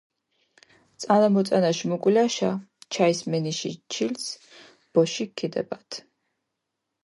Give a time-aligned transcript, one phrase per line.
[1.03, 2.49] წანამოწანაშ მუკულაშა
[2.95, 4.31] ჩაისმენიში ჩილცჷ
[4.93, 5.93] ბოშიქ ქჷდებადჷ.